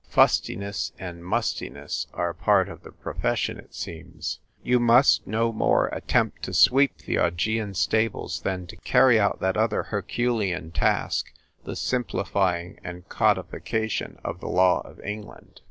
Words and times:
Fustiness 0.09 0.93
and 0.97 1.23
mustiness 1.23 2.07
are 2.11 2.33
part 2.33 2.67
of 2.69 2.81
the 2.81 2.91
profession, 2.91 3.59
it 3.59 3.75
seems; 3.75 4.39
you 4.63 4.79
must 4.79 5.27
no 5.27 5.53
more 5.53 5.89
attempt 5.89 6.41
to 6.41 6.55
sweep 6.55 6.97
the 7.05 7.19
Augean 7.19 7.75
stables 7.75 8.41
than 8.41 8.65
to 8.65 8.75
carry 8.77 9.19
out 9.19 9.39
that 9.41 9.57
other 9.57 9.83
Herculean 9.83 10.71
task— 10.71 11.31
the 11.65 11.75
simplifying 11.75 12.79
and 12.83 13.07
codification 13.09 14.17
of 14.23 14.39
the 14.39 14.49
law 14.49 14.79
of 14.79 14.99
England. 15.01 15.59